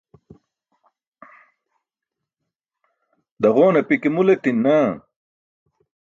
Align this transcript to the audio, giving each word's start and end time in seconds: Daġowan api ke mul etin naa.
Daġowan 3.41 3.75
api 3.79 3.95
ke 4.01 4.09
mul 4.13 4.29
etin 4.33 4.57
naa. 4.63 4.89